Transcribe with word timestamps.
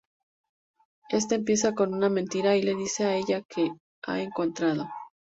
Éste 1.11 1.35
empieza 1.35 1.75
con 1.75 1.93
una 1.93 2.09
mentira 2.09 2.57
y 2.57 2.63
le 2.63 2.73
dice 2.73 3.05
a 3.05 3.15
ella 3.17 3.43
que 3.47 3.71
ha 4.07 4.19
entrado. 4.19 4.87